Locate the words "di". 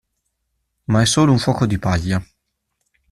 1.67-1.77